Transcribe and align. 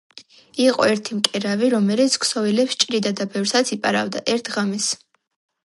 იყო 0.63 0.87
ერთი 0.93 1.17
მკერავი, 1.17 1.69
რომელიც 1.75 2.17
ქსოვილებს 2.25 2.81
ჭრიდა 2.85 3.13
და 3.21 3.29
ბევრსაც 3.37 3.73
იპარავდა. 3.79 4.25
ერთ 4.37 4.51
ღამეს 4.59 4.93